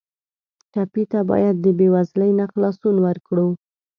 [0.71, 3.47] ټپي ته باید د بېوزلۍ نه خلاصون ورکړو.